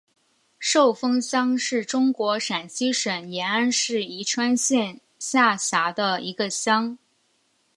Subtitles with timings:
[0.57, 6.97] 寿峰乡是中国陕西省延安市宜川县下辖的一个乡。